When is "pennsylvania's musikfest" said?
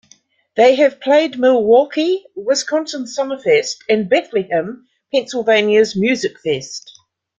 5.13-6.89